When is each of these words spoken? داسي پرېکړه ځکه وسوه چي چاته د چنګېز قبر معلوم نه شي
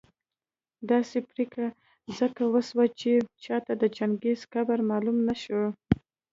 داسي 0.89 1.19
پرېکړه 1.31 1.69
ځکه 2.17 2.43
وسوه 2.53 2.85
چي 2.99 3.13
چاته 3.43 3.73
د 3.77 3.83
چنګېز 3.97 4.39
قبر 4.53 4.79
معلوم 4.89 5.17
نه 5.27 5.35
شي 5.41 5.59